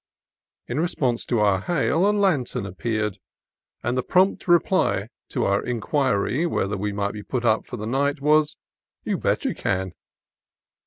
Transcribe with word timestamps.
In 0.65 0.79
response 0.79 1.25
to 1.25 1.41
our 1.41 1.61
hail 1.61 2.09
a 2.09 2.11
lantern 2.11 2.65
appeared, 2.65 3.19
and 3.83 3.95
the 3.95 4.01
prompt 4.01 4.47
reply 4.47 5.09
to 5.29 5.45
our 5.45 5.63
in 5.63 5.79
quiry 5.79 6.47
whether 6.47 6.75
we 6.75 6.91
might 6.91 7.13
put 7.27 7.45
up 7.45 7.65
there 7.65 7.69
for 7.69 7.77
the 7.77 7.85
night 7.85 8.19
was, 8.19 8.57
"You 9.03 9.19
bet 9.19 9.45
you 9.45 9.53
can!" 9.53 9.93